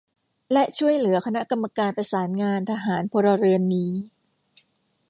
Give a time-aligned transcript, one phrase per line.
[0.53, 3.91] และช่วยเหลือคณะกรรมการประสานงานทหาร-พลเรือนนี้